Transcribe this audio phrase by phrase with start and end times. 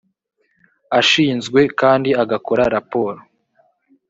[0.99, 3.19] ashinzwe kandi agakora raporo